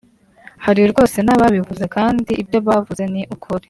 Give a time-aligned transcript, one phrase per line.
[0.65, 3.59] hari rwose n’ababivuze kandi ibyo bavuze ni ukuri